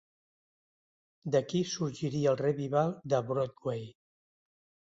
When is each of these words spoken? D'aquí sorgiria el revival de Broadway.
D'aquí 1.35 1.61
sorgiria 1.75 2.33
el 2.33 2.39
revival 2.41 2.97
de 3.15 3.23
Broadway. 3.31 3.87